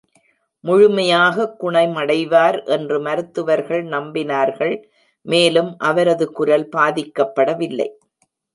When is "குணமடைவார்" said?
1.61-2.57